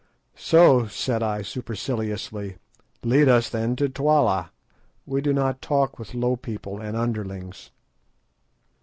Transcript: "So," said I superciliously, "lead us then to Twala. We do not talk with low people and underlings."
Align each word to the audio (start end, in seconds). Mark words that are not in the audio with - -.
"So," 0.35 0.87
said 0.87 1.21
I 1.21 1.43
superciliously, 1.43 2.57
"lead 3.03 3.29
us 3.29 3.49
then 3.49 3.75
to 3.75 3.87
Twala. 3.87 4.51
We 5.05 5.21
do 5.21 5.31
not 5.31 5.61
talk 5.61 5.99
with 5.99 6.15
low 6.15 6.35
people 6.35 6.81
and 6.81 6.97
underlings." 6.97 7.69